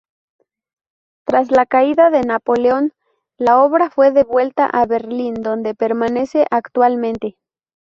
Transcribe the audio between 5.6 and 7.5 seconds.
permanece actualmente.